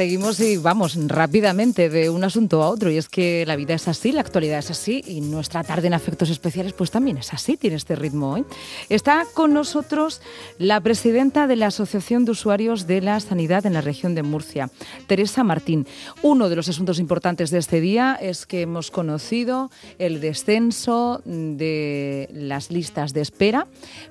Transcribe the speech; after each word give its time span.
Seguimos 0.00 0.40
y 0.40 0.56
vamos 0.56 0.96
rápidamente 1.08 1.90
de 1.90 2.08
un 2.08 2.24
asunto 2.24 2.62
a 2.62 2.70
otro. 2.70 2.90
Y 2.90 2.96
es 2.96 3.10
que 3.10 3.44
la 3.44 3.54
vida 3.54 3.74
es 3.74 3.86
así, 3.86 4.12
la 4.12 4.22
actualidad 4.22 4.60
es 4.60 4.70
así 4.70 5.04
y 5.06 5.20
nuestra 5.20 5.62
tarde 5.62 5.88
en 5.88 5.92
afectos 5.92 6.30
especiales 6.30 6.72
pues 6.72 6.90
también 6.90 7.18
es 7.18 7.34
así, 7.34 7.58
tiene 7.58 7.76
este 7.76 7.96
ritmo. 7.96 8.38
¿eh? 8.38 8.44
Está 8.88 9.26
con 9.34 9.52
nosotros 9.52 10.22
la 10.56 10.80
presidenta 10.80 11.46
de 11.46 11.56
la 11.56 11.66
Asociación 11.66 12.24
de 12.24 12.30
Usuarios 12.30 12.86
de 12.86 13.02
la 13.02 13.20
Sanidad 13.20 13.66
en 13.66 13.74
la 13.74 13.82
región 13.82 14.14
de 14.14 14.22
Murcia, 14.22 14.70
Teresa 15.06 15.44
Martín. 15.44 15.86
Uno 16.22 16.48
de 16.48 16.56
los 16.56 16.70
asuntos 16.70 16.98
importantes 16.98 17.50
de 17.50 17.58
este 17.58 17.82
día 17.82 18.18
es 18.18 18.46
que 18.46 18.62
hemos 18.62 18.90
conocido 18.90 19.70
el 19.98 20.22
descenso 20.22 21.20
de 21.26 22.26
las 22.50 22.70
listas 22.70 23.14
de 23.14 23.22
espera 23.22 23.66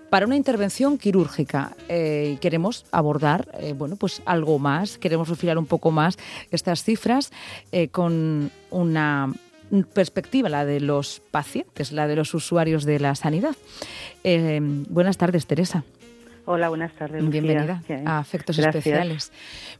para 0.10 0.26
una 0.26 0.36
intervención 0.36 0.98
quirúrgica. 0.98 1.76
Eh, 1.90 2.38
queremos 2.42 2.86
abordar 2.92 3.48
eh, 3.60 3.74
bueno, 3.74 3.96
pues 3.96 4.24
algo 4.26 4.58
más, 4.58 4.98
queremos 4.98 5.30
refilar 5.30 5.60
un 5.60 5.68
poco 5.68 5.92
más 5.92 6.18
estas 6.50 6.84
cifras 6.84 7.32
eh, 7.72 7.90
con 7.90 8.50
una 8.72 9.32
perspectiva, 9.94 10.50
la 10.50 10.66
de 10.66 10.80
los 10.80 11.22
pacientes, 11.30 11.92
la 11.92 12.08
de 12.08 12.16
los 12.16 12.34
usuarios 12.34 12.86
de 12.86 13.00
la 13.00 13.14
sanidad. 13.14 13.56
buenas 14.90 15.18
tardes, 15.18 15.46
Teresa. 15.46 15.84
Hola, 16.52 16.70
buenas 16.70 16.92
tardes. 16.96 17.30
Bienvenida 17.30 17.80
a 18.08 18.18
Afectos 18.18 18.58
Especiales. 18.58 19.32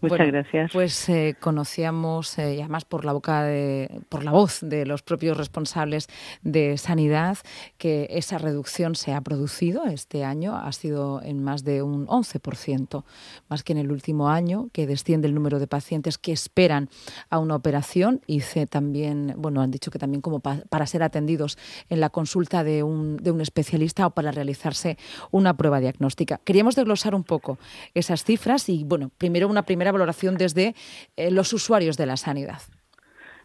Muchas 0.02 0.28
gracias. 0.28 0.72
Pues 0.72 1.10
eh, 1.10 1.36
conocíamos, 1.40 2.38
eh, 2.38 2.58
y 2.58 2.60
además 2.60 2.86
por 2.86 3.06
la 3.06 3.14
boca 3.14 3.42
de, 3.42 4.04
por 4.08 4.24
la 4.24 4.30
voz 4.30 4.60
de 4.62 4.86
los 4.86 5.02
propios 5.02 5.36
responsables 5.36 6.06
de 6.44 6.78
sanidad, 6.78 7.40
que 7.80 8.06
esa 8.12 8.38
reducción 8.38 8.94
se 8.94 9.16
ha 9.16 9.22
producido 9.22 9.88
este 9.88 10.24
año, 10.24 10.56
ha 10.56 10.72
sido 10.72 11.24
en 11.24 11.44
más 11.44 11.64
de 11.64 11.82
un 11.82 12.06
11%, 12.06 13.04
más 13.50 13.64
que 13.64 13.74
en 13.74 13.80
el 13.80 13.92
último 13.92 14.30
año, 14.30 14.70
que 14.72 14.86
desciende 14.86 15.28
el 15.28 15.34
número 15.34 15.58
de 15.58 15.66
pacientes 15.66 16.20
que 16.20 16.34
esperan 16.34 16.90
a 17.32 17.40
una 17.40 17.56
operación 17.56 18.22
y 18.28 18.42
también, 18.70 19.34
bueno, 19.38 19.62
han 19.62 19.72
dicho 19.72 19.90
que 19.90 19.98
también 19.98 20.22
como 20.22 20.40
para 20.40 20.86
ser 20.86 21.02
atendidos 21.02 21.58
en 21.90 22.00
la 22.00 22.12
consulta 22.12 22.64
de 22.64 22.84
un, 22.84 23.18
de 23.18 23.32
un 23.32 23.42
especialista 23.42 24.06
o 24.06 24.12
para 24.12 24.32
realizarse 24.32 25.00
una 25.32 25.58
prueba 25.58 25.80
diagnóstica 25.80 26.40
queríamos 26.60 26.76
desglosar 26.76 27.16
un 27.16 27.24
poco 27.24 27.58
esas 27.94 28.26
cifras 28.26 28.68
y, 28.68 28.84
bueno, 28.84 29.12
primero 29.18 29.48
una 29.48 29.64
primera 29.64 29.94
valoración 29.94 30.36
desde 30.36 30.76
eh, 31.16 31.32
los 31.32 31.54
usuarios 31.54 31.96
de 31.96 32.06
la 32.06 32.18
sanidad. 32.18 32.60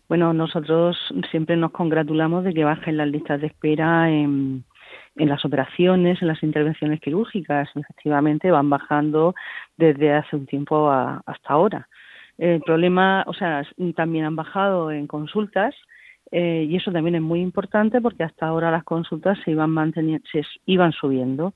Bueno, 0.09 0.33
nosotros 0.33 0.97
siempre 1.31 1.57
nos 1.57 1.71
congratulamos 1.71 2.43
de 2.43 2.53
que 2.53 2.65
bajen 2.65 2.97
las 2.97 3.07
listas 3.07 3.41
de 3.41 3.47
espera 3.47 4.11
en, 4.11 4.65
las 5.15 5.45
operaciones, 5.45 6.21
en 6.23 6.27
las 6.27 6.43
intervenciones 6.43 7.01
quirúrgicas. 7.01 7.69
Efectivamente, 7.77 8.51
van 8.51 8.69
bajando 8.69 9.37
desde 9.77 10.13
hace 10.13 10.35
un 10.35 10.47
tiempo 10.47 10.91
hasta 10.91 11.49
ahora. 11.51 11.87
El 12.37 12.63
problema, 12.63 13.23
o 13.29 13.33
sea, 13.33 13.63
también 13.95 14.25
han 14.25 14.35
bajado 14.35 14.91
en 14.91 15.07
consultas 15.07 15.73
eh, 16.33 16.67
y 16.69 16.75
eso 16.75 16.91
también 16.91 17.15
es 17.15 17.23
muy 17.23 17.41
importante 17.41 18.01
porque 18.01 18.25
hasta 18.25 18.49
ahora 18.49 18.73
las 18.73 18.83
consultas 18.83 19.39
se 19.45 19.53
iban 19.53 19.71
manteniendo, 19.71 20.27
se 20.33 20.43
iban 20.67 20.91
subiendo 20.91 21.55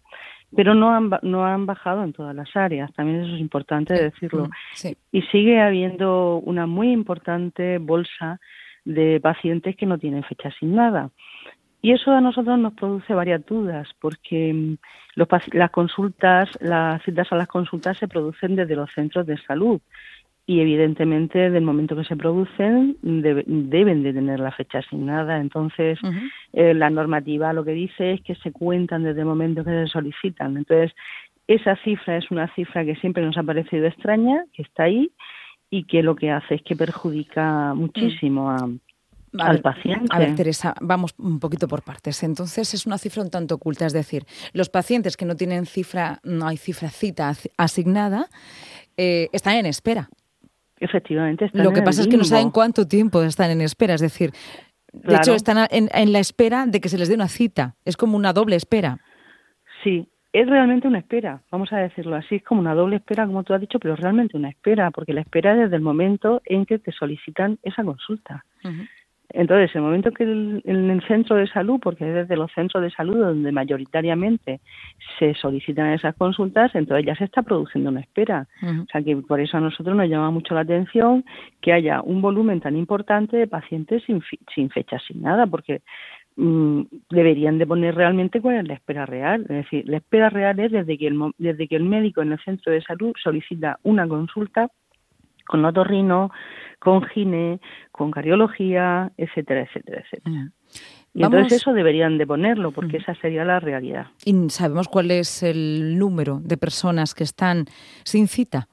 pero 0.55 0.75
no 0.75 0.95
han, 0.95 1.11
no 1.23 1.45
han 1.45 1.67
bajado 1.67 2.03
en 2.05 2.13
todas 2.13 2.35
las 2.35 2.55
áreas, 2.57 2.93
también 2.95 3.21
eso 3.23 3.35
es 3.35 3.41
importante 3.41 3.95
decirlo. 3.95 4.47
Mm, 4.47 4.89
y 5.13 5.23
sigue 5.23 5.61
habiendo 5.61 6.37
una 6.39 6.67
muy 6.67 6.91
importante 6.91 7.79
bolsa 7.79 8.41
de 8.85 9.21
pacientes 9.21 9.77
que 9.77 9.87
no 9.87 9.99
tienen 9.99 10.25
fecha 10.25 10.49
asignada. 10.49 11.11
Y 11.81 11.93
eso 11.93 12.11
a 12.11 12.21
nosotros 12.21 12.59
nos 12.59 12.73
produce 12.73 13.15
varias 13.15 13.45
dudas, 13.47 13.89
porque 14.01 14.53
mm, 14.53 14.77
los, 15.17 15.29
las 15.53 15.71
consultas, 15.71 16.49
las 16.61 17.03
citas 17.03 17.31
a 17.31 17.37
las 17.37 17.49
consultas 17.49 17.99
se 17.99 18.09
producen 18.09 18.57
desde 18.57 18.75
los 18.75 18.91
centros 18.93 19.27
de 19.27 19.37
salud 19.39 19.81
y 20.49 20.61
evidentemente 20.61 21.51
del 21.51 21.63
momento 21.63 21.95
que 21.95 22.05
se 22.05 22.17
producen 22.17 22.97
deben 23.03 24.03
de 24.03 24.15
tener 24.15 24.41
la 24.41 24.51
fecha 24.51 24.79
asignada. 24.79 25.43
Entonces, 25.43 25.99
eh, 26.55 26.73
la 26.73 26.89
normativa 26.89 27.53
lo 27.53 27.67
que 27.67 27.73
dice 27.73 28.13
es 28.13 28.23
que 28.23 28.35
se 28.37 28.51
cuentan 28.51 29.03
desde 29.03 29.21
el 29.21 29.27
momento 29.27 29.63
que 29.63 29.71
se 29.71 29.87
solicitan. 29.89 30.57
Entonces, 30.57 30.97
esa 31.47 31.77
cifra 31.85 32.17
es 32.17 32.31
una 32.31 32.49
cifra 32.55 32.83
que 32.87 32.97
siempre 32.97 33.23
nos 33.27 33.37
ha 33.37 33.43
parecido 33.43 33.85
extraña, 33.85 34.43
que 34.55 34.63
está 34.63 34.85
ahí 34.85 35.11
y 35.69 35.85
que 35.85 36.03
lo 36.03 36.17
que 36.17 36.31
hace 36.31 36.55
es 36.55 36.63
que 36.63 36.77
perjudica 36.77 37.75
muchísimo 37.75 38.51
a, 38.51 38.71
al 39.39 39.61
paciente. 39.61 40.07
A 40.09 40.19
ver, 40.19 40.35
Teresa, 40.35 40.73
vamos 40.81 41.15
un 41.19 41.41
poquito 41.41 41.69
por 41.69 41.83
partes. 41.83 42.23
Entonces, 42.23 42.73
es 42.73 42.87
una 42.87 42.97
cifra 42.97 43.23
un 43.23 43.29
tanto 43.29 43.57
oculta, 43.57 43.85
es 43.85 43.93
decir, 43.93 44.25
los 44.55 44.71
pacientes 44.71 45.19
que 45.19 45.27
no 45.27 45.37
tienen 45.37 45.67
cifra, 45.67 46.21
no 46.25 46.47
hay 46.47 46.57
cifra 46.57 46.89
cita 46.89 47.35
asignada, 47.59 48.29
eh, 48.97 49.29
están 49.33 49.57
en 49.57 49.67
espera. 49.67 50.09
Efectivamente. 50.81 51.51
Lo 51.53 51.73
que 51.73 51.83
pasa 51.83 52.03
es 52.03 52.09
que 52.09 52.17
no 52.17 52.25
saben 52.25 52.51
cuánto 52.51 52.87
tiempo 52.87 53.23
están 53.23 53.51
en 53.51 53.61
espera, 53.61 53.95
es 53.95 54.01
decir, 54.01 54.33
de 54.93 55.17
hecho 55.17 55.35
están 55.35 55.67
en, 55.71 56.13
la 56.13 56.19
espera 56.19 56.67
de 56.67 56.81
que 56.81 56.89
se 56.89 56.99
les 56.99 57.09
dé 57.09 57.15
una 57.15 57.29
cita, 57.29 57.75
es 57.85 57.97
como 57.97 58.17
una 58.17 58.33
doble 58.33 58.57
espera. 58.57 58.99
Sí, 59.83 60.09
es 60.33 60.49
realmente 60.49 60.89
una 60.89 60.99
espera, 60.99 61.43
vamos 61.51 61.73
a 61.73 61.79
decirlo 61.79 62.17
así, 62.17 62.37
es 62.37 62.43
como 62.43 62.61
una 62.61 62.75
doble 62.75 62.97
espera, 62.97 63.27
como 63.27 63.45
tú 63.45 63.55
has 63.55 63.61
dicho, 63.61 63.79
pero 63.79 63.95
es 63.95 64.01
realmente 64.01 64.37
una 64.37 64.51
espera, 64.51 64.91
porque 64.91 65.13
la 65.13 65.21
espera 65.21 65.53
es 65.53 65.61
desde 65.61 65.77
el 65.77 65.83
momento 65.83 66.41
en 66.45 66.67
que 66.67 66.79
te 66.79 66.93
solicitan 66.93 67.59
esa 67.63 67.85
consulta. 67.85 68.45
Entonces, 69.31 69.75
el 69.77 69.83
momento 69.83 70.11
que 70.11 70.25
en 70.25 70.91
el 70.91 71.03
centro 71.07 71.37
de 71.37 71.47
salud, 71.49 71.79
porque 71.83 72.09
es 72.09 72.15
desde 72.15 72.37
los 72.37 72.51
centros 72.53 72.83
de 72.83 72.91
salud 72.91 73.19
donde 73.19 73.53
mayoritariamente 73.53 74.61
se 75.19 75.35
solicitan 75.35 75.93
esas 75.93 76.15
consultas, 76.17 76.75
entonces 76.75 77.05
ya 77.05 77.15
se 77.15 77.25
está 77.25 77.43
produciendo 77.43 77.91
una 77.91 78.01
espera. 78.01 78.47
O 78.63 78.87
sea 78.91 79.03
que 79.03 79.17
por 79.17 79.41
eso 79.41 79.59
a 79.59 79.61
nosotros 79.61 79.95
nos 79.95 80.09
llama 80.09 80.31
mucho 80.31 80.55
la 80.55 80.61
atención 80.61 81.25
que 81.61 81.75
haya 81.75 82.01
un 82.01 82.23
volumen 82.23 82.61
tan 82.61 82.77
importante 82.77 83.37
de 83.37 83.47
pacientes 83.47 84.03
sin, 84.05 84.23
sin 84.55 84.71
fecha 84.71 84.97
asignada, 84.97 85.47
porque 85.47 85.83
mm, 86.37 86.83
deberían 87.11 87.59
de 87.59 87.67
poner 87.67 87.95
realmente 87.97 88.41
cuál 88.41 88.57
es 88.57 88.69
la 88.69 88.75
espera 88.75 89.05
real. 89.05 89.43
Es 89.43 89.65
decir, 89.65 89.87
la 89.87 89.99
espera 89.99 90.31
real 90.31 90.59
es 90.59 90.73
desde 90.73 90.97
que 90.97 91.07
el, 91.07 91.19
desde 91.37 91.69
que 91.69 91.77
el 91.77 91.85
médico 91.85 92.23
en 92.23 92.33
el 92.33 92.39
centro 92.39 92.73
de 92.73 92.81
salud 92.81 93.13
solicita 93.23 93.79
una 93.83 94.09
consulta 94.09 94.71
con 95.49 95.65
otorrino, 95.65 96.31
con 96.79 97.03
gine, 97.03 97.59
con 97.91 98.13
cardiología, 98.13 99.11
etcétera, 99.17 99.63
etcétera, 99.63 100.05
etcétera. 100.05 100.53
Y 101.15 101.25
entonces 101.25 101.61
eso 101.61 101.73
deberían 101.73 102.19
de 102.19 102.27
ponerlo, 102.27 102.71
porque 102.71 102.99
esa 102.99 103.17
sería 103.17 103.45
la 103.45 103.59
realidad. 103.59 104.07
¿Y 104.25 104.49
sabemos 104.51 104.87
cuál 104.87 105.11
es 105.11 105.43
el 105.43 105.99
número 105.99 106.39
de 106.41 106.57
personas 106.57 107.15
que 107.15 107.25
están 107.25 107.65
sin 108.05 108.29
cita? 108.29 108.69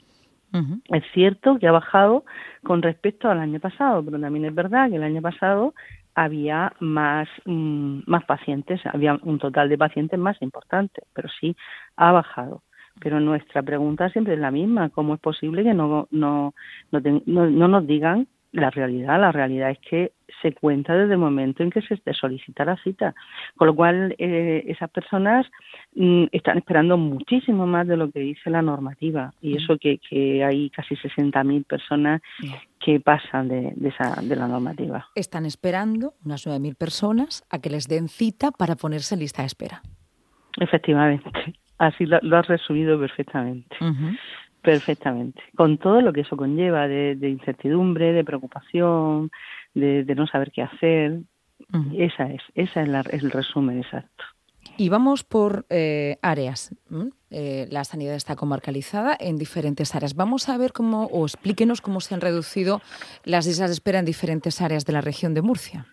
Es 0.90 1.04
cierto 1.14 1.60
que 1.60 1.68
ha 1.68 1.72
bajado 1.72 2.26
con 2.64 2.82
respecto 2.82 3.30
al 3.30 3.40
año 3.40 3.60
pasado, 3.60 4.04
pero 4.04 4.20
también 4.20 4.46
es 4.46 4.56
verdad 4.56 4.90
que 4.90 4.96
el 4.96 5.04
año 5.04 5.22
pasado 5.22 5.76
había 6.16 6.74
más, 6.80 7.28
mm, 7.46 8.00
más 8.08 8.26
pacientes, 8.26 8.82
había 8.86 9.20
un 9.22 9.38
total 9.38 9.70
de 9.70 9.78
pacientes 9.78 10.18
más 10.18 10.42
importante, 10.42 11.04
pero 11.14 11.30
sí 11.40 11.56
ha 11.96 12.12
bajado. 12.12 12.64
Pero 13.00 13.20
nuestra 13.20 13.62
pregunta 13.62 14.10
siempre 14.10 14.34
es 14.34 14.40
la 14.40 14.50
misma, 14.50 14.90
¿cómo 14.90 15.14
es 15.14 15.20
posible 15.20 15.64
que 15.64 15.76
no, 15.76 16.08
no, 16.10 16.54
no, 16.92 17.00
no 17.26 17.68
nos 17.68 17.86
digan 17.86 18.28
la 18.52 18.70
realidad, 18.70 19.20
la 19.20 19.32
realidad 19.32 19.72
es 19.72 19.80
que 19.80 20.12
se 20.42 20.54
cuenta 20.54 20.96
desde 20.96 21.14
el 21.14 21.20
momento 21.20 21.64
en 21.64 21.70
que 21.70 21.82
se 21.82 21.98
solicita 22.14 22.66
la 22.66 22.78
cita, 22.78 23.16
con 23.56 23.68
lo 23.68 23.76
cual 23.76 24.16
eh, 24.18 24.64
esas 24.68 24.90
personas 24.90 25.46
mm, 25.96 26.26
están 26.32 26.58
esperando 26.58 26.98
muchísimo 26.98 27.66
más 27.66 27.88
de 27.88 27.98
lo 27.98 28.12
que 28.12 28.20
dice 28.20 28.50
la 28.50 28.62
normativa 28.62 29.34
y 29.42 29.54
mm. 29.54 29.58
eso 29.58 29.78
que, 29.78 30.00
que 30.00 30.44
hay 30.44 30.70
casi 30.70 30.96
60.000 30.96 31.66
personas 31.66 32.22
que 32.80 33.00
pasan 33.00 33.48
de, 33.48 33.74
esa, 33.84 34.22
de 34.22 34.36
la 34.36 34.48
normativa. 34.48 35.08
Están 35.16 35.46
esperando 35.46 36.14
unas 36.24 36.46
9.000 36.46 36.76
personas 36.76 37.44
a 37.50 37.60
que 37.60 37.70
les 37.70 37.88
den 37.88 38.08
cita 38.08 38.52
para 38.52 38.76
ponerse 38.76 39.16
en 39.16 39.22
lista 39.22 39.42
de 39.42 39.48
espera. 39.48 39.82
Efectivamente, 40.60 41.30
así 41.78 42.06
lo, 42.06 42.38
has 42.38 42.48
resumido 42.48 43.00
perfectamente. 43.00 43.76
Perfectamente, 44.62 45.42
con 45.56 45.78
todo 45.78 46.02
lo 46.02 46.12
que 46.12 46.22
eso 46.22 46.36
conlleva 46.36 46.88
de, 46.88 47.18
incertidumbre, 47.22 48.12
de 48.12 48.24
preocupación, 48.24 49.32
de, 49.74 50.04
no 50.16 50.28
saber 50.28 50.52
qué 50.52 50.64
hacer. 50.64 51.20
Esa 51.96 52.32
es, 52.32 52.42
esa 52.56 52.82
es, 52.84 53.14
el 53.24 53.32
resumen 53.32 53.80
exacto. 53.80 54.24
Y 54.76 54.90
vamos 54.90 55.24
por 55.24 55.66
eh, 55.70 56.18
áreas. 56.22 56.76
Eh, 57.30 57.68
la 57.72 57.84
sanidad 57.84 58.16
está 58.16 58.36
comarcalizada 58.36 59.16
en 59.20 59.38
diferentes 59.38 59.96
áreas. 59.96 60.16
Vamos 60.16 60.50
a 60.50 60.58
ver 60.58 60.74
cómo, 60.74 61.06
o 61.06 61.26
explíquenos 61.26 61.82
cómo 61.82 62.02
se 62.02 62.14
han 62.14 62.22
reducido 62.22 62.82
las 63.24 63.48
listas 63.48 63.70
de 63.70 63.74
espera 63.74 64.00
en 64.00 64.06
diferentes 64.06 64.62
áreas 64.62 64.86
de 64.86 64.94
la 64.94 65.02
región 65.02 65.34
de 65.34 65.42
Murcia. 65.42 65.88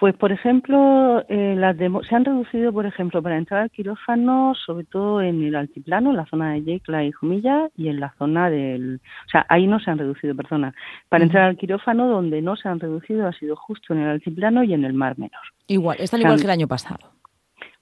Pues, 0.00 0.16
por 0.16 0.32
ejemplo, 0.32 1.22
eh, 1.28 1.54
las 1.58 1.76
se 1.76 2.14
han 2.14 2.24
reducido, 2.24 2.72
por 2.72 2.86
ejemplo, 2.86 3.22
para 3.22 3.36
entrar 3.36 3.60
al 3.60 3.70
quirófano, 3.70 4.54
sobre 4.54 4.86
todo 4.86 5.20
en 5.20 5.42
el 5.42 5.54
altiplano, 5.54 6.08
en 6.08 6.16
la 6.16 6.24
zona 6.24 6.54
de 6.54 6.62
Yecla 6.62 7.04
y 7.04 7.12
Jumilla, 7.12 7.68
y 7.76 7.88
en 7.88 8.00
la 8.00 8.14
zona 8.16 8.48
del... 8.48 9.02
O 9.26 9.28
sea, 9.28 9.44
ahí 9.50 9.66
no 9.66 9.78
se 9.78 9.90
han 9.90 9.98
reducido, 9.98 10.34
perdona. 10.34 10.74
Para 11.10 11.24
entrar 11.24 11.44
al 11.44 11.58
quirófano, 11.58 12.08
donde 12.08 12.40
no 12.40 12.56
se 12.56 12.70
han 12.70 12.80
reducido, 12.80 13.26
ha 13.26 13.32
sido 13.34 13.56
justo 13.56 13.92
en 13.92 14.00
el 14.00 14.08
altiplano 14.08 14.64
y 14.64 14.72
en 14.72 14.86
el 14.86 14.94
Mar 14.94 15.18
Menor. 15.18 15.42
Igual, 15.66 15.98
están 16.00 16.20
igual 16.20 16.38
que 16.38 16.44
el 16.44 16.50
año 16.50 16.66
pasado. 16.66 17.19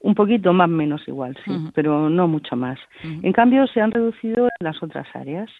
Un 0.00 0.14
poquito 0.14 0.52
más 0.52 0.68
menos 0.68 1.02
igual, 1.08 1.36
sí, 1.44 1.52
pero 1.74 2.08
no 2.08 2.28
mucho 2.28 2.54
más. 2.54 2.78
En 3.02 3.32
cambio, 3.32 3.66
se 3.66 3.80
han 3.80 3.90
reducido 3.90 4.44
en 4.44 4.64
las 4.64 4.80
otras 4.82 5.06
áreas. 5.14 5.50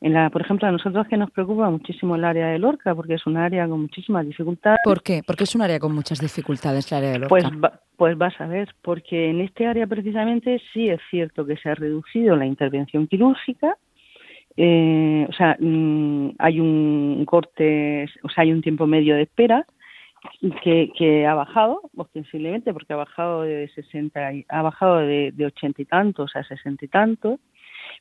En 0.00 0.12
la, 0.12 0.30
por 0.30 0.42
ejemplo, 0.42 0.66
a 0.66 0.72
nosotros 0.72 1.06
que 1.06 1.16
nos 1.16 1.30
preocupa 1.30 1.70
muchísimo 1.70 2.16
el 2.16 2.24
área 2.24 2.48
de 2.48 2.58
Lorca, 2.58 2.94
porque 2.94 3.14
es 3.14 3.26
un 3.26 3.36
área 3.36 3.68
con 3.68 3.82
muchísimas 3.82 4.26
dificultades. 4.26 4.80
¿Por 4.84 5.02
qué? 5.02 5.22
Porque 5.24 5.44
es 5.44 5.54
un 5.54 5.62
área 5.62 5.78
con 5.78 5.94
muchas 5.94 6.18
dificultades, 6.20 6.90
el 6.90 6.98
área 6.98 7.10
de 7.12 7.18
Lorca. 7.20 7.28
Pues, 7.28 7.44
pues 7.96 8.18
vas 8.18 8.38
a 8.40 8.48
ver, 8.48 8.74
porque 8.82 9.30
en 9.30 9.40
este 9.40 9.66
área 9.66 9.86
precisamente 9.86 10.60
sí 10.72 10.88
es 10.88 11.00
cierto 11.10 11.46
que 11.46 11.56
se 11.56 11.70
ha 11.70 11.74
reducido 11.76 12.34
la 12.34 12.46
intervención 12.46 13.06
quirúrgica, 13.06 13.76
eh, 14.56 15.26
o 15.28 15.32
sea, 15.32 15.56
mm, 15.58 16.30
hay 16.38 16.60
un 16.60 17.24
corte, 17.26 18.06
o 18.22 18.28
sea, 18.28 18.42
hay 18.42 18.52
un 18.52 18.62
tiempo 18.62 18.86
medio 18.86 19.16
de 19.16 19.22
espera 19.22 19.66
que, 20.62 20.90
que 20.96 21.26
ha 21.26 21.34
bajado 21.34 21.82
ostensiblemente 21.96 22.72
porque 22.72 22.92
ha 22.92 22.96
bajado 22.96 23.42
de 23.42 23.68
60, 23.74 24.20
ha 24.48 24.62
bajado 24.62 24.98
de, 24.98 25.32
de 25.32 25.46
80 25.46 25.82
y 25.82 25.84
tantos 25.84 26.36
a 26.36 26.44
60 26.44 26.84
y 26.84 26.88
tantos, 26.88 27.40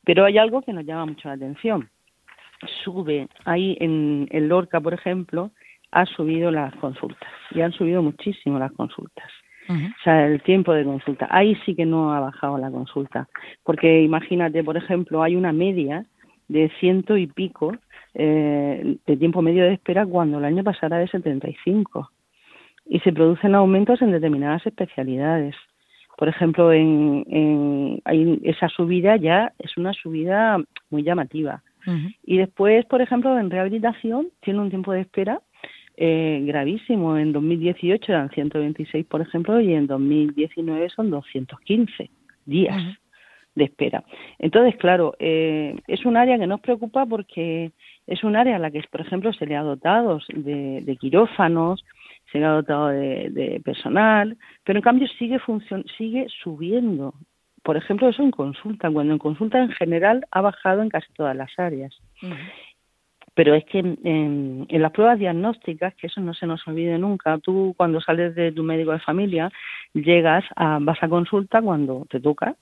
pero 0.03 0.25
hay 0.25 0.37
algo 0.37 0.61
que 0.61 0.73
nos 0.73 0.85
llama 0.85 1.05
mucho 1.05 1.27
la 1.27 1.35
atención. 1.35 1.89
Sube, 2.83 3.27
ahí 3.45 3.77
en, 3.79 4.27
el 4.31 4.47
Lorca, 4.47 4.79
por 4.79 4.93
ejemplo, 4.93 5.51
ha 5.91 6.05
subido 6.05 6.51
las 6.51 6.73
consultas 6.75 7.29
y 7.51 7.61
han 7.61 7.71
subido 7.71 8.01
muchísimo 8.01 8.59
las 8.59 8.71
consultas. 8.71 9.29
O 9.69 10.03
sea, 10.03 10.27
el 10.27 10.41
tiempo 10.41 10.73
de 10.73 10.83
consulta. 10.83 11.25
Ahí 11.31 11.55
sí 11.65 11.73
que 11.73 11.85
no 11.85 12.13
ha 12.13 12.19
bajado 12.19 12.57
la 12.57 12.69
consulta. 12.69 13.29
Porque 13.63 14.01
imagínate, 14.01 14.61
por 14.61 14.75
ejemplo, 14.75 15.23
hay 15.23 15.37
una 15.37 15.53
media 15.53 16.05
de 16.49 16.69
ciento 16.81 17.15
y 17.15 17.27
pico 17.27 17.71
eh, 18.13 18.97
de 19.05 19.17
tiempo 19.17 19.41
medio 19.41 19.63
de 19.63 19.73
espera 19.73 20.05
cuando 20.05 20.37
el 20.39 20.45
año 20.45 20.63
pasara 20.65 20.97
de 20.97 21.07
75. 21.07 22.11
Y 22.85 22.99
se 22.99 23.13
producen 23.13 23.55
aumentos 23.55 24.01
en 24.01 24.11
determinadas 24.11 24.65
especialidades 24.65 25.55
por 26.17 26.27
ejemplo, 26.27 26.71
en, 26.71 27.25
en 27.27 28.39
esa 28.43 28.69
subida 28.69 29.17
ya 29.17 29.51
es 29.59 29.75
una 29.77 29.93
subida 29.93 30.57
muy 30.89 31.03
llamativa. 31.03 31.63
Y 32.23 32.37
después, 32.37 32.85
por 32.85 33.01
ejemplo, 33.01 33.37
en 33.37 33.49
rehabilitación 33.49 34.29
tiene 34.39 34.61
un 34.61 34.69
tiempo 34.69 34.93
de 34.93 35.01
espera 35.01 35.41
eh, 35.97 36.41
gravísimo. 36.45 37.17
En 37.17 37.33
2018 37.33 38.09
eran 38.09 38.29
126, 38.29 39.05
por 39.05 39.19
ejemplo, 39.19 39.59
y 39.59 39.73
en 39.73 39.87
2019 39.87 40.89
son 40.89 41.09
215 41.09 42.09
días 42.45 42.81
de 43.55 43.65
espera. 43.65 44.05
Entonces, 44.39 44.77
claro, 44.77 45.13
eh, 45.19 45.75
es 45.87 46.05
un 46.05 46.15
área 46.15 46.39
que 46.39 46.47
nos 46.47 46.61
preocupa 46.61 47.05
porque 47.05 47.73
es 48.07 48.23
un 48.23 48.37
área 48.37 48.55
a 48.55 48.59
la 48.59 48.71
que, 48.71 48.81
por 48.89 49.01
ejemplo, 49.01 49.33
se 49.33 49.45
le 49.45 49.57
ha 49.57 49.61
dotado 49.61 50.19
de, 50.33 50.81
de 50.81 50.95
quirófanos, 50.95 51.83
se 52.33 52.43
ha 52.43 52.49
dotado 52.49 52.87
de, 52.87 53.61
personal, 53.63 54.37
pero 54.63 54.79
en 54.79 54.83
cambio 54.83 55.07
sigue 55.07 55.39
sigue 55.97 56.27
subiendo. 56.43 57.13
Por 57.61 57.77
ejemplo, 57.77 58.09
eso 58.09 58.23
en 58.23 58.31
consulta, 58.31 58.91
cuando 58.91 59.13
en 59.13 59.19
consulta 59.19 59.59
en 59.59 59.71
general 59.71 60.25
ha 60.31 60.41
bajado 60.41 60.81
en 60.81 60.89
casi 60.89 61.11
todas 61.13 61.35
las 61.35 61.51
áreas. 61.57 61.95
Pero 63.35 63.55
es 63.55 63.63
que 63.65 63.79
en, 63.79 64.67
las 64.69 64.91
pruebas 64.91 65.19
diagnósticas, 65.19 65.95
que 65.95 66.07
eso 66.07 66.21
no 66.21 66.33
se 66.33 66.45
nos 66.45 66.67
olvide 66.67 66.97
nunca, 66.97 67.37
tú 67.37 67.73
cuando 67.77 68.01
sales 68.01 68.35
de 68.35 68.51
tu 68.51 68.63
médico 68.63 68.91
de 68.91 68.99
familia, 68.99 69.51
llegas 69.93 70.43
a, 70.55 70.79
vas 70.81 71.01
a 71.01 71.07
consulta 71.07 71.61
cuando 71.61 72.05
te 72.09 72.19
toca, 72.19 72.55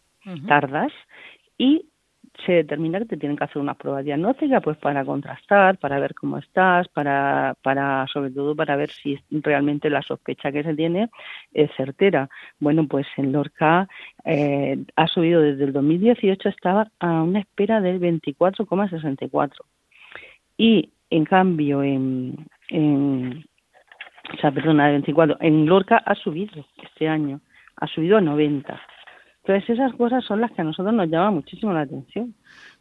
tardas, 0.48 0.92
y 1.58 1.86
se 2.46 2.54
determina 2.54 3.00
que 3.00 3.06
te 3.06 3.18
tienen 3.18 3.38
que 3.38 3.44
hacer 3.44 3.62
una 3.62 3.74
prueba 3.74 4.02
diagnóstica 4.02 4.62
pues 4.62 4.78
para 4.78 5.06
contrastar, 5.06 5.78
para 5.78 6.00
ver 6.00 6.16
cómo 6.16 6.38
estás, 6.38 6.88
para, 6.88 7.56
para 7.62 8.08
sobre 8.08 8.32
todo 8.32 8.56
para 8.56 8.76
ver 8.76 8.90
si 8.90 9.20
realmente 9.30 9.90
la 9.90 10.02
sospecha 10.02 10.52
que 10.52 10.64
se 10.64 10.74
tiene 10.74 11.10
es 11.54 11.70
certera. 11.76 12.30
Bueno, 12.60 12.88
pues 12.88 13.06
en 13.18 13.32
Lorca 13.32 13.88
eh, 14.26 14.84
ha 14.96 15.08
subido 15.08 15.42
desde 15.42 15.66
el 15.66 15.74
2018, 15.74 16.50
estaba 16.50 16.88
a 17.00 17.22
una 17.22 17.40
espera 17.40 17.82
del 17.82 18.00
24,64. 18.00 19.52
Y 20.58 20.90
en 21.10 21.26
cambio 21.26 21.84
en, 21.84 22.48
en 22.70 23.46
o 24.34 24.38
sea, 24.38 24.52
perdona, 24.52 24.86
de 24.86 24.92
24, 24.94 25.38
en 25.42 25.66
Lorca 25.66 25.98
ha 25.98 26.16
subido 26.16 26.66
este 26.82 27.08
año, 27.08 27.42
ha 27.76 27.88
subido 27.88 28.18
a 28.18 28.22
90. 28.22 28.80
Entonces 29.44 29.72
esas 29.72 29.94
cosas 29.96 30.24
son 30.24 30.42
las 30.42 30.52
que 30.52 30.62
a 30.62 30.66
nosotros 30.66 30.94
nos 30.94 31.10
llama 31.10 31.32
muchísimo 31.32 31.74
la 31.74 31.82
atención, 31.82 32.36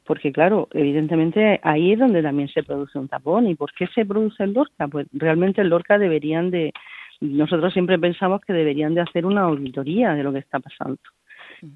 porque 0.05 0.31
claro, 0.33 0.69
evidentemente 0.73 1.59
ahí 1.63 1.93
es 1.93 1.99
donde 1.99 2.23
también 2.23 2.49
se 2.49 2.63
produce 2.63 2.99
un 2.99 3.09
tapón. 3.09 3.49
¿Y 3.49 3.55
por 3.55 3.73
qué 3.73 3.87
se 3.89 4.05
produce 4.05 4.45
el 4.45 4.53
Lorca? 4.53 4.89
Pues 4.89 5.07
realmente 5.13 5.63
el 5.63 5.69
Lorca 5.69 5.99
deberían 5.99 6.51
de, 6.51 6.73
nosotros 7.21 7.73
siempre 7.73 7.99
pensamos 7.99 8.41
que 8.41 8.53
deberían 8.53 8.95
de 8.95 9.03
hacer 9.03 9.27
una 9.27 9.43
auditoría 9.43 10.15
de 10.15 10.23
lo 10.23 10.33
que 10.33 10.39
está 10.39 10.59
pasando. 10.59 10.99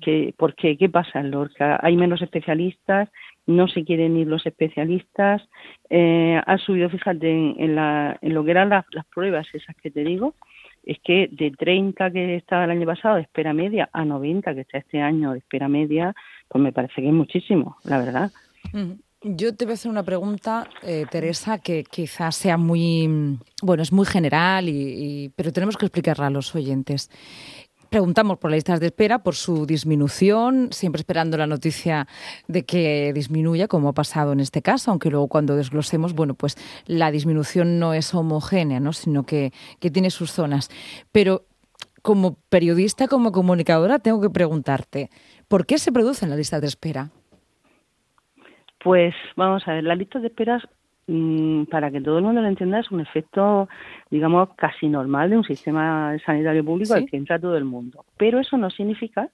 Que, 0.01 0.35
porque, 0.39 0.79
¿Qué 0.79 0.89
pasa 0.89 1.21
en 1.21 1.31
Lorca? 1.31 1.79
Hay 1.83 1.97
menos 1.97 2.23
especialistas, 2.23 3.11
no 3.47 3.69
se 3.69 3.85
quieren 3.85 4.17
ir 4.17 4.27
los 4.27 4.47
especialistas. 4.47 5.47
Eh, 5.91 6.41
ha 6.45 6.59
subido, 6.59 6.89
fíjate, 6.89 7.31
en, 7.31 7.75
la, 7.75 8.17
en 8.23 8.33
lo 8.33 8.45
que 8.45 8.51
eran 8.53 8.71
las 8.71 9.07
pruebas 9.15 9.47
esas 9.53 9.77
que 9.77 9.91
te 9.91 10.03
digo, 10.03 10.35
es 10.87 10.99
que 11.03 11.29
de 11.31 11.51
30 11.51 12.11
que 12.11 12.37
estaba 12.37 12.65
el 12.65 12.71
año 12.71 12.87
pasado 12.87 13.17
de 13.17 13.23
espera 13.23 13.53
media 13.53 13.89
a 13.93 14.05
90 14.05 14.55
que 14.55 14.61
está 14.61 14.79
este 14.79 15.01
año 15.01 15.33
de 15.33 15.39
espera 15.39 15.69
media, 15.69 16.15
pues 16.49 16.63
me 16.63 16.73
parece 16.73 17.01
que 17.01 17.09
es 17.09 17.15
muchísimo, 17.15 17.77
la 17.85 17.99
verdad. 17.99 18.31
Yo 19.23 19.55
te 19.57 19.65
voy 19.65 19.73
a 19.73 19.75
hacer 19.75 19.91
una 19.91 20.03
pregunta, 20.03 20.69
eh, 20.83 21.07
Teresa, 21.11 21.59
que 21.59 21.85
quizás 21.85 22.37
sea 22.37 22.59
muy, 22.59 23.39
bueno, 23.63 23.83
es 23.83 23.91
muy 23.91 24.05
general, 24.05 24.69
y, 24.69 25.33
pero 25.35 25.51
tenemos 25.51 25.79
que 25.79 25.87
explicarla 25.87 26.27
a 26.27 26.31
los 26.31 26.55
oyentes. 26.55 27.11
Preguntamos 27.91 28.39
por 28.39 28.51
las 28.51 28.59
listas 28.59 28.81
de 28.81 28.87
espera, 28.87 29.23
por 29.23 29.35
su 29.35 29.67
disminución, 29.67 30.73
siempre 30.73 31.01
esperando 31.01 31.37
la 31.37 31.47
noticia 31.47 32.07
de 32.49 32.65
que 32.65 33.13
disminuya, 33.15 33.69
como 33.69 33.89
ha 33.89 33.93
pasado 33.93 34.33
en 34.33 34.41
este 34.41 34.63
caso, 34.63 34.91
aunque 34.91 35.11
luego 35.11 35.29
cuando 35.29 35.57
desglosemos, 35.57 36.15
bueno, 36.15 36.35
pues 36.35 36.57
la 36.87 37.11
disminución 37.11 37.79
no 37.79 37.95
es 37.95 38.15
homogénea, 38.15 38.81
¿no? 38.81 38.93
sino 38.93 39.25
que, 39.25 39.53
que 39.81 39.91
tiene 39.91 40.11
sus 40.11 40.33
zonas. 40.33 40.71
Pero 41.13 41.47
como 42.03 42.37
periodista, 42.51 43.09
como 43.09 43.33
comunicadora, 43.33 43.99
tengo 43.99 44.21
que 44.21 44.31
preguntarte, 44.31 45.09
¿por 45.49 45.65
qué 45.65 45.79
se 45.79 45.91
producen 45.91 46.29
las 46.29 46.39
listas 46.39 46.61
de 46.61 46.67
espera? 46.67 47.11
Pues 48.83 49.15
vamos 49.37 49.67
a 49.67 49.73
ver, 49.73 49.85
las 49.85 49.97
listas 49.97 50.21
de 50.21 50.29
espera 50.29 50.63
Mm, 51.07 51.65
para 51.65 51.91
que 51.91 52.01
todo 52.01 52.19
el 52.19 52.25
mundo 52.25 52.41
lo 52.41 52.49
entienda, 52.49 52.79
es 52.79 52.91
un 52.91 53.01
efecto, 53.01 53.69
digamos, 54.11 54.49
casi 54.57 54.89
normal 54.89 55.31
de 55.31 55.37
un 55.37 55.45
sistema 55.45 56.17
sanitario 56.25 56.65
público 56.65 56.95
al 56.95 57.05
que 57.05 57.17
entra 57.17 57.39
todo 57.39 57.57
el 57.57 57.65
mundo. 57.65 58.05
Pero 58.17 58.41
eso 58.41 58.57
no 58.57 58.71
significa 58.71 59.29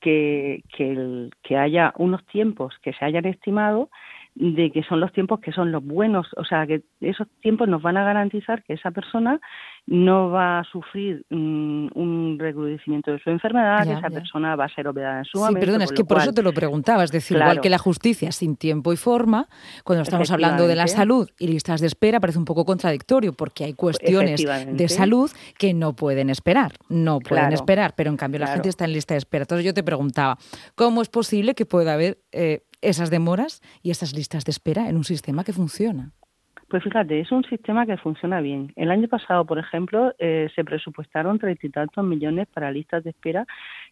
que, 0.00 0.62
que, 0.76 1.28
que 1.42 1.56
haya 1.56 1.92
unos 1.98 2.24
tiempos 2.26 2.74
que 2.82 2.92
se 2.92 3.04
hayan 3.04 3.26
estimado 3.26 3.90
de 4.34 4.70
que 4.70 4.82
son 4.82 5.00
los 5.00 5.12
tiempos 5.12 5.40
que 5.40 5.52
son 5.52 5.72
los 5.72 5.84
buenos, 5.84 6.26
o 6.36 6.44
sea, 6.44 6.66
que 6.66 6.82
esos 7.00 7.26
tiempos 7.40 7.68
nos 7.68 7.82
van 7.82 7.96
a 7.96 8.04
garantizar 8.04 8.62
que 8.62 8.74
esa 8.74 8.90
persona 8.90 9.40
no 9.86 10.30
va 10.30 10.60
a 10.60 10.64
sufrir 10.64 11.24
mm, 11.30 11.88
un 11.94 12.36
recrudecimiento 12.38 13.10
de 13.10 13.18
su 13.18 13.30
enfermedad, 13.30 13.84
que 13.84 13.92
esa 13.92 14.08
persona 14.08 14.54
va 14.56 14.66
a 14.66 14.68
ser 14.68 14.86
operada 14.86 15.18
en 15.18 15.24
su 15.24 15.38
momento. 15.38 15.60
Sí, 15.60 15.66
perdona, 15.66 15.84
es 15.84 15.92
que 15.92 16.04
por 16.04 16.18
eso 16.18 16.32
te 16.32 16.42
lo 16.42 16.52
preguntaba, 16.52 17.02
es 17.04 17.10
decir, 17.10 17.36
igual 17.36 17.60
que 17.60 17.68
la 17.68 17.78
justicia 17.78 18.30
sin 18.32 18.56
tiempo 18.56 18.92
y 18.92 18.96
forma, 18.96 19.48
cuando 19.84 20.02
estamos 20.02 20.30
hablando 20.30 20.66
de 20.66 20.76
la 20.76 20.86
salud 20.86 21.28
y 21.38 21.48
listas 21.48 21.80
de 21.80 21.88
espera 21.88 22.20
parece 22.20 22.38
un 22.38 22.44
poco 22.44 22.64
contradictorio 22.64 23.32
porque 23.32 23.64
hay 23.64 23.74
cuestiones 23.74 24.44
de 24.44 24.88
salud 24.88 25.30
que 25.58 25.74
no 25.74 25.94
pueden 25.94 26.30
esperar, 26.30 26.72
no 26.88 27.18
pueden 27.18 27.52
esperar, 27.52 27.94
pero 27.96 28.10
en 28.10 28.16
cambio 28.16 28.40
la 28.40 28.48
gente 28.48 28.68
está 28.68 28.84
en 28.84 28.92
lista 28.92 29.14
de 29.14 29.18
espera. 29.18 29.42
Entonces 29.42 29.64
yo 29.64 29.74
te 29.74 29.82
preguntaba, 29.82 30.38
¿cómo 30.74 31.02
es 31.02 31.08
posible 31.08 31.54
que 31.54 31.66
pueda 31.66 31.94
haber 31.94 32.18
eh, 32.32 32.62
esas 32.82 33.10
demoras 33.10 33.62
y 33.82 33.90
esas 33.90 34.12
listas 34.14 34.44
de 34.44 34.50
espera 34.50 34.88
en 34.88 34.96
un 34.96 35.04
sistema 35.04 35.44
que 35.44 35.52
funciona. 35.52 36.12
Pues 36.70 36.84
fíjate, 36.84 37.18
es 37.18 37.32
un 37.32 37.42
sistema 37.42 37.84
que 37.84 37.96
funciona 37.96 38.40
bien. 38.40 38.72
El 38.76 38.92
año 38.92 39.08
pasado, 39.08 39.44
por 39.44 39.58
ejemplo, 39.58 40.14
eh, 40.20 40.48
se 40.54 40.64
presupuestaron 40.64 41.36
treinta 41.36 41.66
y 41.66 41.70
tantos 41.70 42.04
millones 42.04 42.46
para 42.46 42.70
listas 42.70 43.02
de 43.02 43.10
espera. 43.10 43.44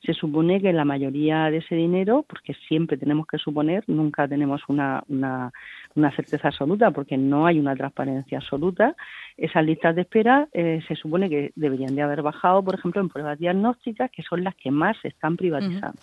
Se 0.07 0.15
supone 0.15 0.61
que 0.61 0.73
la 0.73 0.85
mayoría 0.85 1.51
de 1.51 1.57
ese 1.57 1.75
dinero, 1.75 2.25
porque 2.29 2.55
siempre 2.69 2.97
tenemos 2.97 3.27
que 3.27 3.37
suponer, 3.39 3.83
nunca 3.89 4.29
tenemos 4.29 4.63
una, 4.69 5.03
una, 5.09 5.51
una 5.97 6.15
certeza 6.15 6.49
absoluta, 6.49 6.93
porque 6.93 7.17
no 7.17 7.47
hay 7.47 7.59
una 7.59 7.75
transparencia 7.75 8.39
absoluta, 8.39 8.95
esas 9.37 9.65
listas 9.65 9.97
de 9.97 10.03
espera 10.03 10.47
eh, 10.53 10.81
se 10.87 10.95
supone 10.95 11.29
que 11.29 11.51
deberían 11.57 11.97
de 11.97 12.03
haber 12.03 12.23
bajado, 12.23 12.63
por 12.63 12.77
ejemplo, 12.77 13.01
en 13.01 13.09
pruebas 13.09 13.41
diagnósticas, 13.41 14.09
que 14.13 14.23
son 14.23 14.45
las 14.45 14.55
que 14.55 14.71
más 14.71 14.97
se 15.03 15.09
están 15.09 15.37
privatizando. 15.37 16.01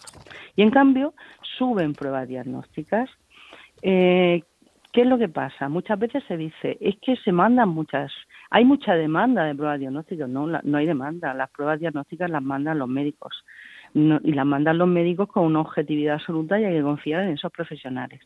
Y 0.57 0.61
en 0.61 0.71
cambio, 0.71 1.13
suben 1.57 1.93
pruebas 1.93 2.27
diagnósticas. 2.27 3.09
Eh, 3.81 4.43
¿Qué 4.95 5.01
es 5.01 5.07
lo 5.07 5.17
que 5.17 5.27
pasa? 5.27 5.67
Muchas 5.67 5.99
veces 5.99 6.23
se 6.25 6.37
dice, 6.37 6.77
es 6.79 6.95
que 7.01 7.17
se 7.17 7.33
mandan 7.33 7.67
muchas, 7.67 8.13
Hay 8.49 8.63
mucha 8.63 8.93
demanda 8.93 9.43
de 9.43 9.53
pruebas 9.53 9.77
diagnósticas, 9.77 10.29
no, 10.29 10.47
no 10.47 10.77
hay 10.77 10.85
demanda. 10.85 11.33
Las 11.33 11.49
pruebas 11.49 11.81
diagnósticas 11.81 12.29
las 12.29 12.41
mandan 12.41 12.79
los 12.79 12.87
médicos 12.87 13.43
y 13.93 14.31
las 14.31 14.45
mandan 14.45 14.77
los 14.77 14.87
médicos 14.87 15.27
con 15.27 15.43
una 15.43 15.59
objetividad 15.59 16.13
absoluta 16.15 16.57
y 16.57 16.63
hay 16.63 16.75
que 16.75 16.81
confiar 16.81 17.23
en 17.23 17.31
esos 17.31 17.51
profesionales. 17.51 18.21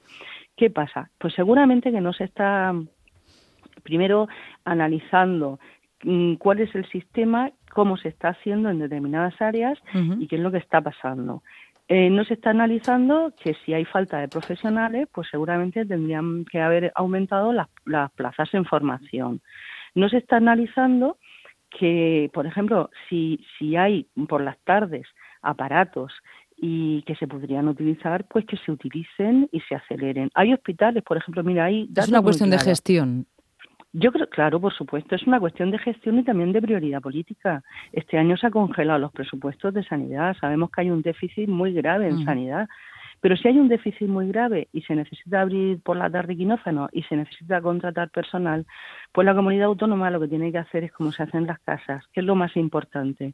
¿Qué 0.56 0.70
pasa? 0.70 1.10
Pues 1.18 1.34
seguramente 1.34 1.92
que 1.92 2.02
no 2.02 2.14
se 2.14 2.26
está 2.26 2.76
primero 3.82 4.28
analizando 4.64 5.60
mm, 6.04 6.36
cuál 6.36 6.60
es 6.60 6.76
el 6.76 6.88
sistema, 6.92 7.50
cómo 7.74 7.98
se 7.98 8.10
está 8.10 8.30
haciendo 8.30 8.70
en 8.70 8.78
determinadas 8.78 9.42
áreas 9.42 9.80
y 10.20 10.28
qué 10.28 10.36
es 10.36 10.42
lo 10.44 10.52
que 10.52 10.60
está 10.60 10.82
pasando. 10.82 11.42
Eh, 11.92 12.12
no 12.12 12.24
se 12.24 12.36
está 12.36 12.52
analizando 12.52 13.34
que 13.42 13.56
si 13.66 13.74
hay 13.74 13.84
falta 13.84 14.20
de 14.20 14.28
profesionales, 14.28 15.08
pues 15.12 15.28
seguramente 15.32 15.88
tendrían 15.88 16.46
que 16.46 16.62
haber 16.62 16.92
aumentado 16.94 17.52
las, 17.52 17.68
las 17.86 18.12
plazas 18.12 18.54
en 18.54 18.64
formación. 18.64 19.42
No 19.96 20.08
se 20.08 20.18
está 20.18 20.38
analizando 20.38 21.18
que, 21.72 22.30
por 22.32 22.46
ejemplo, 22.46 22.92
si, 23.10 23.44
si 23.58 23.76
hay 23.76 24.08
por 24.28 24.42
las 24.42 24.60
tardes 24.60 25.08
aparatos 25.42 26.14
y 26.56 27.02
que 27.04 27.16
se 27.16 27.28
podrían 27.28 27.68
utilizar, 27.68 28.26
pues 28.28 28.46
que 28.46 28.58
se 28.58 28.72
utilicen 28.72 29.50
y 29.52 29.60
se 29.62 29.74
aceleren. 29.74 30.30
Hay 30.36 30.54
hospitales, 30.54 31.02
por 31.04 31.18
ejemplo, 31.18 31.44
mira, 31.44 31.66
hay... 31.66 31.90
Es 31.96 32.10
una 32.10 32.22
cuestión 32.22 32.52
de 32.52 32.60
gestión. 32.60 33.26
Yo 33.92 34.12
creo, 34.12 34.30
claro, 34.30 34.60
por 34.62 34.74
supuesto, 34.74 35.16
es 35.16 35.26
una 35.26 35.40
cuestión 35.40 35.72
de 35.72 35.80
gestión 35.80 36.20
y 36.20 36.24
también 36.24 36.52
de 36.52 36.62
prioridad 36.62 37.02
política. 37.02 37.64
Este 37.92 38.20
año 38.20 38.38
se 38.38 38.46
han 38.46 38.52
congelado 38.52 39.00
los 39.00 39.12
presupuestos 39.12 39.74
de 39.74 39.84
sanidad. 39.84 40.36
Sabemos 40.40 40.70
que 40.70 40.82
hay 40.82 40.92
un 40.92 41.02
déficit 41.02 41.50
muy 41.50 41.74
grave 41.74 42.08
en 42.08 42.24
sanidad. 42.24 42.68
Pero 43.22 43.36
si 43.36 43.48
hay 43.48 43.58
un 43.58 43.68
déficit 43.68 44.08
muy 44.08 44.28
grave 44.28 44.70
y 44.72 44.82
se 44.84 44.96
necesita 44.96 45.42
abrir 45.42 45.82
por 45.82 45.98
la 45.98 46.10
tarde 46.10 46.38
quinófano 46.38 46.88
y 46.92 47.04
se 47.04 47.18
necesita 47.18 47.62
contratar 47.62 48.12
personal, 48.12 48.66
pues 49.12 49.26
la 49.26 49.36
comunidad 49.36 49.66
autónoma 49.66 50.10
lo 50.10 50.20
que 50.20 50.28
tiene 50.28 50.52
que 50.52 50.60
hacer 50.60 50.84
es 50.86 50.92
como 50.92 51.12
se 51.12 51.24
hace 51.24 51.38
en 51.38 51.48
las 51.48 51.60
casas, 51.60 52.06
que 52.14 52.22
es 52.22 52.26
lo 52.26 52.36
más 52.36 52.56
importante, 52.56 53.34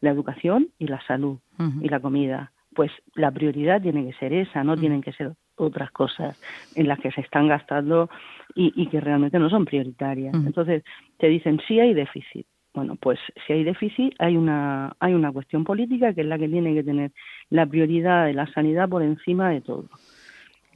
la 0.00 0.10
educación 0.10 0.68
y 0.78 0.86
la 0.86 1.04
salud 1.06 1.38
y 1.82 1.88
la 1.88 2.00
comida. 2.00 2.52
Pues 2.74 2.90
la 3.14 3.30
prioridad 3.30 3.82
tiene 3.82 4.06
que 4.06 4.16
ser 4.18 4.32
esa, 4.32 4.64
no 4.64 4.76
tienen 4.76 5.02
que 5.02 5.12
ser 5.12 5.34
otras 5.56 5.90
cosas 5.90 6.40
en 6.74 6.88
las 6.88 6.98
que 7.00 7.10
se 7.12 7.20
están 7.20 7.48
gastando 7.48 8.08
y, 8.54 8.86
que 8.86 9.00
realmente 9.00 9.38
no 9.38 9.50
son 9.50 9.64
prioritarias. 9.64 10.34
Entonces, 10.34 10.82
te 11.18 11.28
dicen, 11.28 11.60
sí 11.66 11.78
hay 11.78 11.92
déficit. 11.92 12.46
Bueno, 12.74 12.96
pues 12.96 13.18
si 13.46 13.54
hay 13.54 13.64
déficit, 13.64 14.14
hay 14.18 14.36
una, 14.36 14.94
hay 15.00 15.14
una 15.14 15.32
cuestión 15.32 15.64
política 15.64 16.12
que 16.12 16.20
es 16.20 16.26
la 16.26 16.38
que 16.38 16.48
tiene 16.48 16.74
que 16.74 16.84
tener 16.84 17.10
la 17.48 17.64
prioridad 17.64 18.26
de 18.26 18.34
la 18.34 18.46
sanidad 18.52 18.88
por 18.88 19.02
encima 19.02 19.50
de 19.50 19.62
todo. 19.62 19.88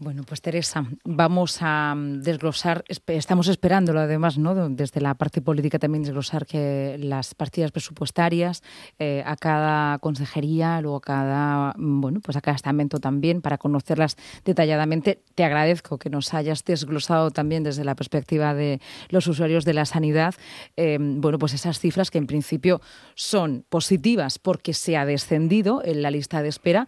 Bueno, 0.03 0.23
pues 0.27 0.41
Teresa, 0.41 0.87
vamos 1.05 1.59
a 1.61 1.95
desglosar, 1.95 2.85
estamos 3.07 3.49
esperándolo 3.49 4.01
además, 4.01 4.39
¿no? 4.39 4.71
Desde 4.71 4.99
la 4.99 5.13
parte 5.13 5.43
política 5.43 5.79
también 5.79 6.05
desglosar 6.05 6.47
que 6.47 6.97
las 6.99 7.35
partidas 7.35 7.71
presupuestarias 7.71 8.63
eh, 8.99 9.23
a 9.27 9.37
cada 9.37 9.99
consejería, 9.99 10.81
luego 10.81 10.97
a 10.97 11.01
cada, 11.03 11.75
bueno, 11.77 12.21
pues 12.21 12.35
a 12.39 12.41
cada 12.41 12.55
estamento 12.55 12.99
también, 12.99 13.43
para 13.43 13.59
conocerlas 13.59 14.17
detalladamente. 14.43 15.21
Te 15.35 15.45
agradezco 15.45 15.99
que 15.99 16.09
nos 16.09 16.33
hayas 16.33 16.65
desglosado 16.65 17.31
también 17.31 17.63
desde 17.63 17.85
la 17.85 17.95
perspectiva 17.95 18.55
de 18.55 18.81
los 19.11 19.27
usuarios 19.27 19.67
de 19.67 19.75
la 19.75 19.85
sanidad, 19.85 20.35
eh, 20.79 20.97
bueno, 20.99 21.39
pues 21.39 21.53
esas 21.53 21.79
cifras 21.79 22.11
que 22.11 22.17
en 22.17 22.27
principio 22.27 22.81
son 23.15 23.67
positivas 23.69 24.39
porque 24.39 24.73
se 24.73 24.97
ha 24.97 25.05
descendido 25.05 25.83
en 25.85 26.01
la 26.01 26.11
lista 26.11 26.41
de 26.41 26.49
espera, 26.49 26.87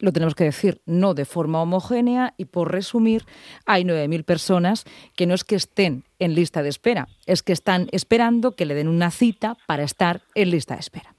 lo 0.00 0.12
tenemos 0.12 0.34
que 0.34 0.44
decir, 0.44 0.80
no 0.86 1.14
de 1.14 1.24
forma 1.24 1.62
homogénea 1.62 2.34
y 2.36 2.46
por 2.46 2.72
resumir, 2.72 3.24
hay 3.66 3.84
9.000 3.84 4.24
personas 4.24 4.84
que 5.16 5.26
no 5.26 5.34
es 5.34 5.44
que 5.44 5.56
estén 5.56 6.04
en 6.18 6.34
lista 6.34 6.62
de 6.62 6.68
espera, 6.68 7.08
es 7.26 7.42
que 7.42 7.52
están 7.52 7.88
esperando 7.92 8.56
que 8.56 8.66
le 8.66 8.74
den 8.74 8.88
una 8.88 9.10
cita 9.10 9.56
para 9.66 9.84
estar 9.84 10.22
en 10.34 10.50
lista 10.50 10.74
de 10.74 10.80
espera. 10.80 11.14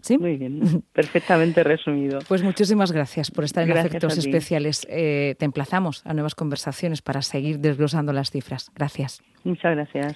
¿Sí? 0.00 0.18
Muy 0.18 0.36
bien, 0.36 0.84
perfectamente 0.92 1.64
resumido. 1.64 2.18
Pues 2.28 2.42
muchísimas 2.42 2.92
gracias 2.92 3.30
por 3.30 3.44
estar 3.44 3.64
en 3.64 3.76
Afectos 3.76 4.18
Especiales. 4.18 4.86
Eh, 4.90 5.34
te 5.38 5.46
emplazamos 5.46 6.02
a 6.04 6.12
nuevas 6.12 6.34
conversaciones 6.34 7.00
para 7.00 7.22
seguir 7.22 7.58
desglosando 7.58 8.12
las 8.12 8.30
cifras. 8.30 8.70
Gracias. 8.74 9.22
Muchas 9.44 9.74
gracias. 9.74 10.14